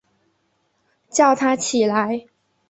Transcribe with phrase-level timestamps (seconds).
[1.11, 2.25] 叫他起来